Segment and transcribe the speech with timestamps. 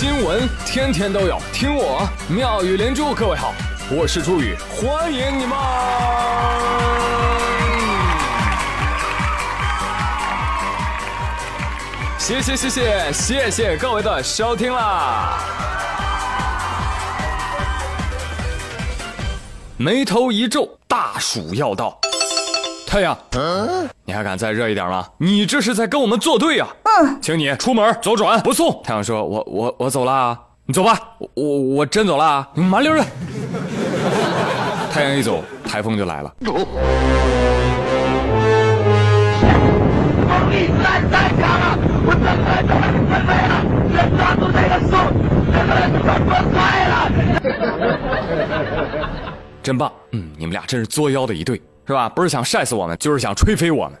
[0.00, 3.14] 新闻天天都有，听我妙语连珠。
[3.14, 3.52] 各位好，
[3.90, 5.58] 我是朱宇，欢迎你们！
[12.18, 15.38] 谢谢谢谢谢谢各位的收听啦！
[19.76, 21.99] 眉头一皱，大暑要到。
[22.90, 23.16] 太阳，
[24.04, 25.06] 你还敢再热一点吗？
[25.18, 26.66] 你这是在跟我们作对呀！
[26.82, 28.82] 嗯，请你出门左转，不送。
[28.82, 30.36] 太阳说：“我我我走了，
[30.66, 33.06] 你走吧，我我我真走了，你慢溜的。
[34.92, 36.34] ”太阳一走，台风就来了。
[49.62, 51.62] 真棒，嗯，你们俩真是作妖的一对。
[51.90, 52.08] 是吧？
[52.08, 53.98] 不是想晒死我们，就是想吹飞我们。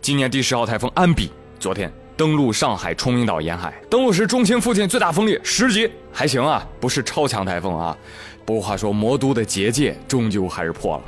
[0.00, 7.96] 今年第十号台风安比昨天登陆上海崇明岛沿海，登陆时中心附近最大风力十级，还行啊，不是超强台风啊。
[8.44, 11.02] 不过话说，魔都的结界终究还是破了。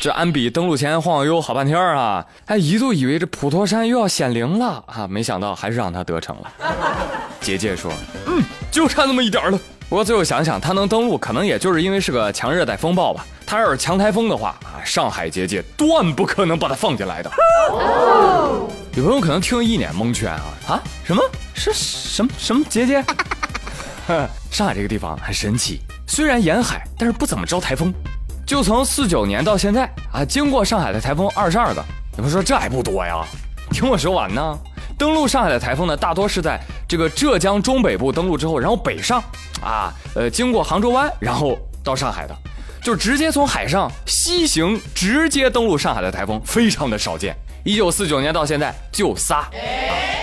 [0.00, 6.52] 这安比登陆前晃悠好半天啊，还一度以为这普陀山又要显灵了啊，没想到还是让他得逞了。
[7.40, 7.90] 结界说
[8.28, 9.58] ：“嗯，就差那么一点了。”
[9.92, 13.26] 不过最后想想，它能登陆，可能也就是因为是个强热带风暴吧。
[13.44, 17.30] 它要是强台风的话啊，上海结界断不可能把它放进来的。
[18.96, 23.04] 有朋友可能听了一脸蒙圈啊啊，什么是什么什么结界？
[24.50, 27.92] 上海这个地方很神奇，虽然沿海，但是不怎么招台风。
[28.46, 31.84] 就从四九年到现在啊，经过上海的台风二十二个。
[32.16, 33.22] 你们说这还不多呀？
[33.70, 34.58] 听我说完呢。
[34.98, 39.22] 登陆上海的台风呢，大多是在这个浙江中北部登陆之后，然后北上
[39.62, 42.36] 啊，呃，经过杭州湾，然后到上海的。
[42.82, 47.32] 就直接从海上西行，直接登陆上海的台风非常的少见。
[47.64, 49.48] 一九四九年到现在就仨，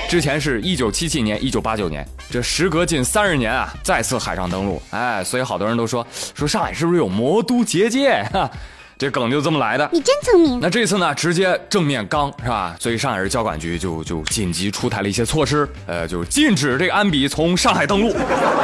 [0.10, 4.82] 之前是一九七七年、一九八九年，这时隔近三十年啊，再次海上登陆。
[4.90, 8.22] 哎，所以好多人都说说上海是不是有魔都结界？
[8.34, 8.52] 哈，
[9.00, 9.90] 这梗就这么来的。
[9.94, 10.60] 你真聪明。
[10.60, 12.76] 那这次呢，直接正面刚是吧？
[12.78, 18.18] 所以上海市交管局就就紧急出台了一些措施，呃，就禁止这个安比从上海登陆，是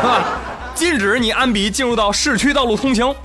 [0.03, 0.41] 吧？
[0.75, 3.15] 禁止你安比进入到市区道路通行。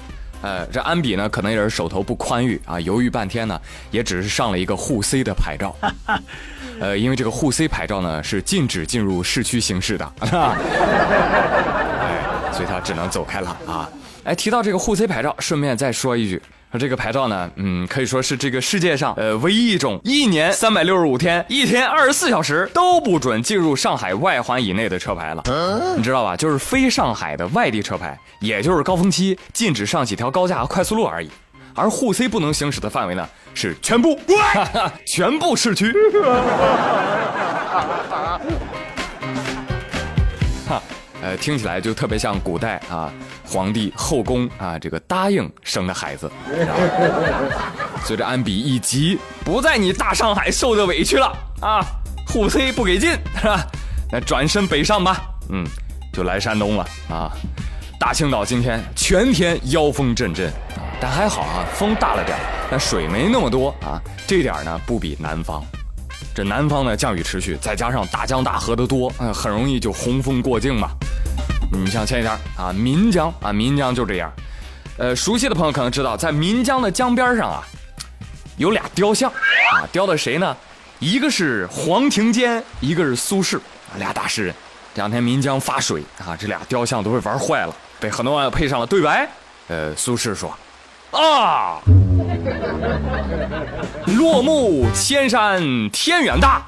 [0.41, 5.77] 呃，这安比呢，可能也是手头不宽裕啊，犹豫半天呢，也只是上了一个沪 C 的牌照。
[6.81, 10.13] 呃，因为这个沪 C 牌照呢是禁止进入市区行驶的？
[10.23, 10.57] 哎，
[12.53, 13.87] 所以他只能走开了啊。
[14.25, 16.41] 哎，提到这个沪 C 牌照，顺便再说一句。
[16.71, 25.43] 说这个牌照呢，嗯，可以说是这个世界上呃唯一一种一年三百六十五天，一天二十四小时都不准进入上海外环以内的车牌了。
[25.97, 26.37] 你知道吧？
[26.37, 31.31] 就是非上海的外地车牌，也就是高峰期禁止上几条高架和快速路而已。
[31.75, 34.17] 而沪 C 不能行驶的范围呢，是全部，
[35.07, 35.93] 全部市区。
[40.69, 40.81] 哈。
[41.23, 43.13] 呃，听起来就特别像古代啊，
[43.47, 46.31] 皇帝后宫啊，这个答应生的孩子。
[48.05, 51.31] 随着安比一急，不在你大上海受的委屈了
[51.61, 51.85] 啊，
[52.27, 53.67] 沪 C 不给劲是吧？
[54.11, 55.21] 那转身北上吧，
[55.51, 55.65] 嗯，
[56.13, 57.31] 就来山东了啊。
[57.99, 60.51] 大青岛今天全天妖风阵阵，
[60.99, 62.39] 但还好啊，风大了点，
[62.71, 65.63] 但水没那么多啊，这点呢不比南方。
[66.35, 70.89] 这南方呢降雨持续，再加上大江大河的多，嗯，很容易就洪峰过境嘛。
[71.73, 74.33] 你像前几天啊，岷江啊，岷江就这样。
[74.99, 77.63] 呃，熟悉的朋友可能知道，在岷江的江边上啊，
[78.57, 80.57] 有俩雕像啊，雕的谁呢？
[80.99, 84.55] 一个是黄庭坚，一个是苏轼啊，俩大诗人。
[84.95, 89.29] 这两天岷江发水啊，这俩雕像都被玩坏了，被很多网友配上了对白。
[89.69, 90.53] 呃，苏轼说
[91.13, 91.81] ：“啊，
[94.19, 96.63] 落木千山天远大，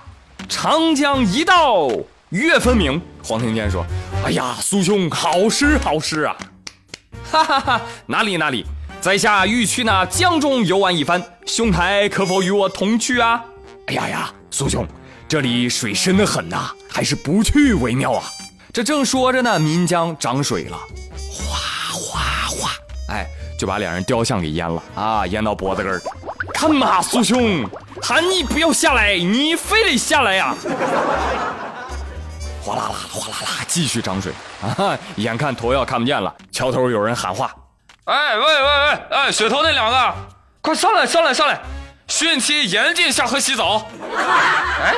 [0.48, 1.90] 长江一道
[2.30, 3.84] 月分明。”黄庭坚说。
[4.24, 6.36] 哎呀，苏兄，好诗好诗啊！
[7.30, 8.64] 哈哈哈，哪里哪里，
[9.00, 13.42] 在下欲去那江中游玩一番，兄台可否与我同去啊？
[13.88, 14.86] 哎呀呀，苏兄，
[15.26, 18.24] 这里水深的很呐，还是不去为妙啊！
[18.72, 20.78] 这正说着呢，岷江涨水了，
[21.30, 21.58] 哗
[21.92, 22.70] 哗哗，
[23.08, 23.26] 哎，
[23.58, 26.00] 就把两人雕像给淹了啊，淹到脖子根儿。
[26.54, 27.68] 看嘛，苏兄，
[28.00, 30.54] 喊你不要下来，你非得下来呀！
[32.64, 34.32] 哗啦啦，哗啦啦，继续涨水
[34.62, 34.96] 啊！
[35.16, 37.50] 眼看头要看不见了，桥头有人喊话
[38.06, 40.14] ：“哎，喂喂喂，哎，水头那两个，
[40.60, 41.60] 快上来上来上来，
[42.06, 43.84] 汛期严禁下河洗澡。
[44.80, 44.94] ”哎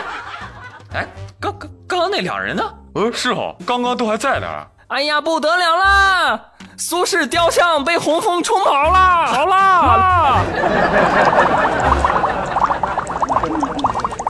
[0.93, 1.07] 哎，
[1.41, 2.63] 刚刚刚刚那俩人呢？
[2.95, 4.47] 呃，是哦，刚刚都还在呢。
[4.89, 6.41] 哎呀，不得了啦！
[6.77, 10.45] 苏轼雕像被洪峰冲跑了，跑了！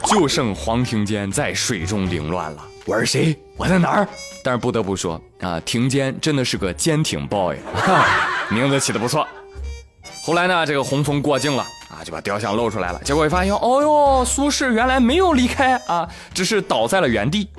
[0.07, 2.61] 就剩黄庭坚在水中凌乱了。
[2.85, 3.35] 我是谁？
[3.57, 4.07] 我在哪儿？
[4.43, 7.57] 但是不得不说啊，庭坚真的是个坚挺 boy，
[8.49, 9.27] 名字起的不错。
[10.23, 13.01] 后来呢，这个洪峰过境了啊，就把雕像露出来了。
[13.03, 17.49] 结果一发现，哦哟，苏轼原来没有离开啊，只是倒在了原地。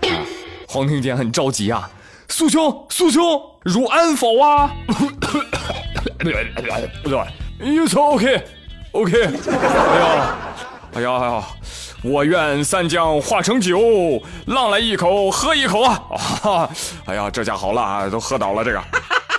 [0.68, 1.90] 黄庭坚很着急啊，
[2.28, 4.72] 苏兄，苏兄，汝安否啊？
[4.86, 6.52] 不对，
[7.58, 9.24] 你说 OK，OK。
[9.24, 9.30] 哎
[10.00, 10.06] 呦，
[10.94, 11.44] 哎呦，哎呀，
[12.02, 16.68] 我愿三江化成酒，浪来一口喝一口啊！
[17.06, 18.80] 哎呀，这下好了啊，都喝倒了这个。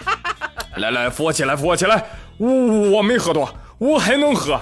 [0.78, 2.04] 来来，扶我起来，扶我起来。
[2.38, 2.48] 我
[2.92, 4.60] 我没喝多，我还能喝。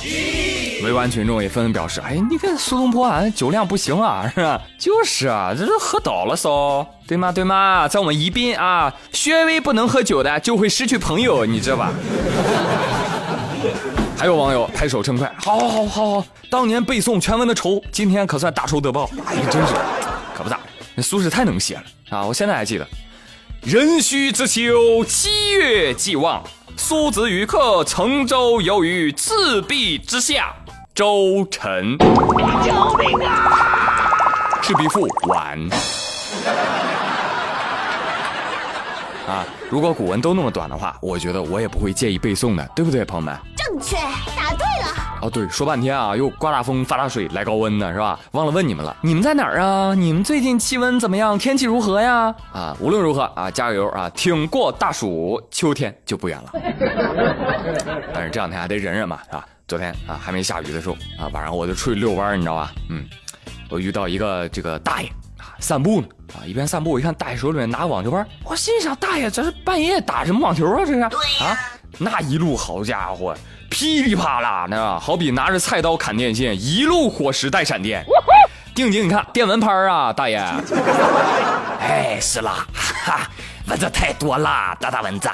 [0.84, 4.62] 围观群众也纷纷表示：“哎，你看苏东坡啊，酒量不行啊，是吧？
[4.78, 7.32] 就是啊，这都喝倒了嗦，对吗？
[7.32, 7.88] 对吗？
[7.88, 11.92] 在我们宜宾啊，薛微不能喝酒的就会失去朋友，你知道吧？”
[14.18, 16.28] 还有网友拍手称快：“好，好，好，好好！
[16.50, 19.10] 当年背诵全文的仇，今天可算大仇得报。
[19.28, 19.74] 哎，真是，
[20.34, 20.60] 可不咋，
[20.96, 22.26] 那苏轼太能写了啊！
[22.26, 22.88] 我现在还记得，
[23.64, 26.44] 壬戌之秋，七月既望。”
[26.78, 30.54] 苏子与客乘舟游于赤壁之下，
[30.94, 31.98] 周晨。
[31.98, 34.60] 救命啊！
[34.62, 35.60] 赤壁赋完。
[39.26, 43.38] 啊，如果古文都那么短的话，我觉得我也不会介意背诵的，对不对，朋友们？
[43.68, 43.96] 正确，
[44.36, 45.20] 答对了。
[45.22, 48.20] 哦，对，说半天啊，又刮大风、发大水、来高温呢是吧？
[48.32, 49.94] 忘了问你们了，你们在哪儿啊？
[49.96, 51.38] 你们最近气温怎么样？
[51.38, 52.34] 天气如何呀？
[52.54, 56.52] 啊，无论如何啊，加油啊，挺过大暑，秋天就不远了。
[58.14, 59.46] 但是这两天还得忍忍嘛，是吧？
[59.68, 62.72] 昨天啊，还没下雨的时候啊，晚上我就出去遛弯，你知道吧？
[62.90, 63.04] 嗯，
[63.70, 65.10] 我遇到一个这个大爷。
[65.60, 70.84] 散步呢啊，一边散步，我一看大爷手里面拿个网球拍，我心想大爷这是半夜打什么网球啊？
[70.86, 71.12] 这是啊，
[71.98, 73.34] 那一路好家伙，
[73.70, 78.06] 噼里啪啦的，好比拿着菜刀砍电线，一路火石带闪电。
[78.74, 80.38] 定睛你看电蚊拍啊，大爷，
[81.80, 83.30] 哎是啦，哈，
[83.68, 85.30] 蚊子太多啦，大大蚊子。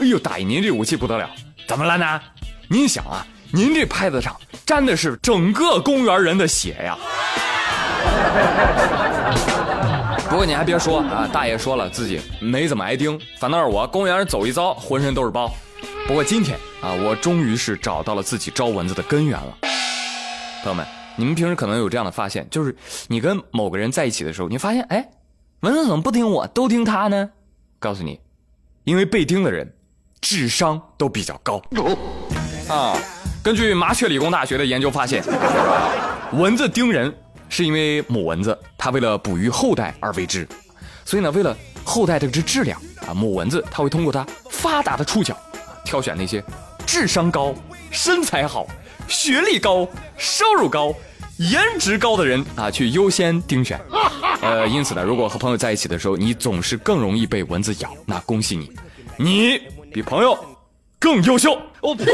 [0.00, 1.28] 哎呦，大爷您这武器不得了，
[1.66, 2.20] 怎么了呢？
[2.68, 4.36] 您想啊，您这拍子上
[4.66, 6.98] 沾的是整个公园人的血呀。
[10.28, 15.50] 不过你还别说啊，大爷说了自己没怎么挨叮，反倒是我公园走一遭，浑身都是包。
[16.06, 19.56] 不过今天啊，我终于是找到了自己招蚊子的根源了。
[20.62, 20.86] 朋友们，
[21.16, 22.76] 你们平时可能有这样的发现，就是
[23.08, 25.08] 你跟某个人在一起的时候，你发现哎，
[25.60, 27.30] 蚊子怎么不叮我，都叮他呢？
[27.78, 28.20] 告诉你，
[28.84, 29.74] 因为被叮的人
[30.20, 31.62] 智商都比较高
[32.68, 32.94] 啊。
[33.42, 35.24] 根据麻雀理工大学的研究发现，
[36.32, 37.12] 蚊子叮人。
[37.50, 40.48] 是因为母蚊子它为了哺育后代而为之，
[41.04, 45.36] 所以呢，为了后代这只质量啊，母蚊子它会通过它发达的触角，
[45.94, 46.42] 挑选那些
[46.84, 47.54] 智商高、
[47.92, 48.66] 身材好、
[49.06, 49.86] 学历高、
[50.16, 50.92] 收入高、
[51.36, 53.80] 颜值高的人啊，去优先盯选。
[54.42, 58.72] 呃，因此呢，如果和朋友在一起的时候，你总是更容易被蚊子咬，那恭喜你，
[59.16, 59.62] 你
[59.92, 60.36] 比朋友
[60.98, 61.56] 更优秀。
[61.80, 62.12] 我呸！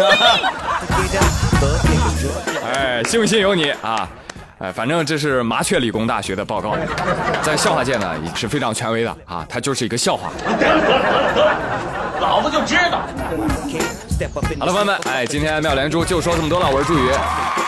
[2.62, 4.06] 哎，信不信由你啊。
[4.58, 6.76] 哎，反正这是麻雀理工大学的报告，
[7.42, 10.30] 在笑话界呢也是非常权威的啊，它就是一个笑话。
[12.20, 13.00] 老子就知道。
[14.58, 17.10] 好了，朋友们，哎，今天妙连珠就说这么多了，我是朱宇，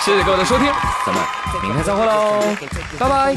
[0.00, 0.70] 谢谢各位的收听，
[1.06, 1.25] 咱们
[1.62, 2.43] 明天再会喽，
[2.99, 3.34] 拜拜。